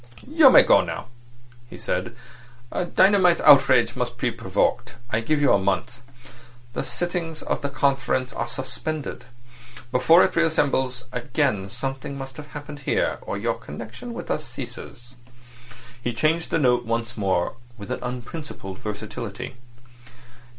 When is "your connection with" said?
13.37-14.31